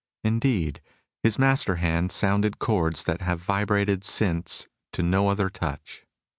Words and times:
Indeed, 0.23 0.81
his 1.21 1.37
master 1.37 1.75
hand 1.75 2.11
sounded 2.11 2.57
chords 2.57 3.03
that 3.03 3.21
have 3.21 3.39
vibrated 3.39 4.03
since 4.03 4.67
to 4.93 5.03
no 5.03 5.29
other 5.29 5.47
touch. 5.51 6.07